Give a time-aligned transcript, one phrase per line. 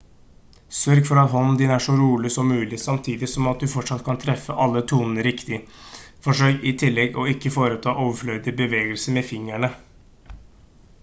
[0.75, 4.01] sørg for at hånden din er så rolig som mulig samtidig som at du fortsatt
[4.07, 5.61] kan treffe alle tonene riktig
[6.29, 9.73] forsøk i tillegg å ikke foreta overflødige bevegelser med fingrene